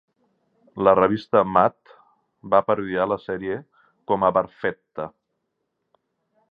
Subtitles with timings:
[0.85, 1.91] La revista "Mad"
[2.55, 3.59] va parodiar la sèrie
[4.13, 5.09] com a "Barfetta".